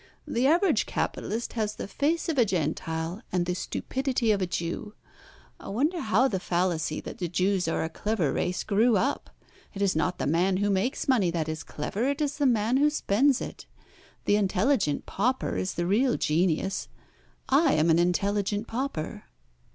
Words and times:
The 0.25 0.47
average 0.47 0.87
capitalist 0.87 1.53
has 1.53 1.75
the 1.75 1.87
face 1.87 2.27
of 2.27 2.39
a 2.39 2.43
Gentile, 2.43 3.21
and 3.31 3.45
the 3.45 3.53
stupidity 3.53 4.31
of 4.31 4.41
a 4.41 4.47
Jew. 4.47 4.95
I 5.59 5.67
wonder 5.67 5.99
how 5.99 6.27
the 6.27 6.39
fallacy 6.39 6.99
that 7.01 7.19
the 7.19 7.27
Jews 7.27 7.67
are 7.67 7.83
a 7.83 7.87
clever 7.87 8.33
race 8.33 8.63
grew 8.63 8.97
up? 8.97 9.29
It 9.75 9.81
is 9.83 9.95
not 9.95 10.17
the 10.17 10.25
man 10.25 10.57
who 10.57 10.71
makes 10.71 11.07
money 11.07 11.29
that 11.29 11.47
is 11.47 11.61
clever, 11.61 12.05
it 12.09 12.19
is 12.19 12.37
the 12.37 12.47
man 12.47 12.77
who 12.77 12.89
spends 12.89 13.41
it. 13.41 13.67
The 14.25 14.37
intelligent 14.37 15.05
pauper 15.05 15.55
is 15.55 15.75
the 15.75 15.85
real 15.85 16.17
genius. 16.17 16.87
I 17.49 17.73
am 17.73 17.91
an 17.91 17.99
intelligent 17.99 18.65
pauper." 18.65 19.25